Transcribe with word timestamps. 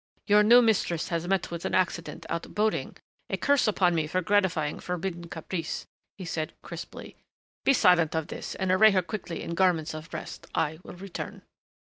"Your 0.25 0.41
new 0.41 0.63
mistress 0.63 1.09
has 1.09 1.27
met 1.27 1.51
with 1.51 1.63
an 1.63 1.75
accident, 1.75 2.25
out 2.27 2.55
boating 2.55 2.97
a 3.29 3.37
curse 3.37 3.67
upon 3.67 3.93
me 3.93 4.07
for 4.07 4.19
gratifying 4.19 4.79
forbidden 4.79 5.27
caprice!" 5.29 5.85
he 6.17 6.25
said 6.25 6.53
crisply. 6.63 7.17
"Be 7.65 7.73
silent 7.73 8.15
of 8.15 8.25
this 8.25 8.55
and 8.55 8.71
array 8.71 8.89
her 8.89 9.03
quickly 9.03 9.43
in 9.43 9.53
garments 9.53 9.93
of 9.93 10.11
rest. 10.11 10.47
I 10.55 10.79
will 10.83 10.95
return." 10.95 11.43